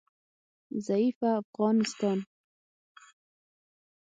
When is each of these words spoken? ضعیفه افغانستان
ضعیفه 0.85 1.27
افغانستان 1.41 2.17